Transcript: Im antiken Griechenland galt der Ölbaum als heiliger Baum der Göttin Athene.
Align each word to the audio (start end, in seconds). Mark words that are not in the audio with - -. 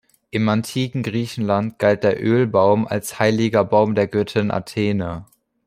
Im 0.31 0.49
antiken 0.49 1.03
Griechenland 1.03 1.77
galt 1.77 2.03
der 2.03 2.19
Ölbaum 2.25 2.87
als 2.87 3.19
heiliger 3.19 3.63
Baum 3.63 3.93
der 3.93 4.07
Göttin 4.07 4.49
Athene. 4.49 5.25